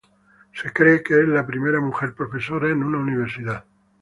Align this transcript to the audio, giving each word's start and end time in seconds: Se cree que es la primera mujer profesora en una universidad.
Se 0.51 0.73
cree 0.73 1.03
que 1.03 1.21
es 1.21 1.27
la 1.27 1.45
primera 1.45 1.79
mujer 1.79 2.15
profesora 2.15 2.67
en 2.71 2.81
una 2.81 2.97
universidad. 2.97 3.63